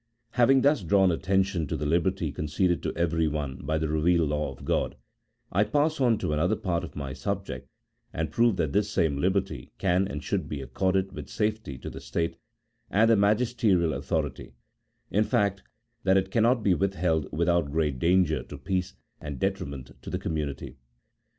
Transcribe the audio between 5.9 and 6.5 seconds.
on to